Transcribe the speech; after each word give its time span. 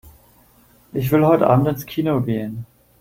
Ich 0.93 1.11
will 1.11 1.23
heute 1.23 1.45
Abend 1.45 1.67
ins 1.67 1.85
Kino 1.85 2.21
gehen. 2.21 2.65